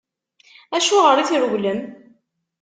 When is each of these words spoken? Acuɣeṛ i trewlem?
Acuɣeṛ 0.77 1.17
i 1.17 1.25
trewlem? 1.29 1.79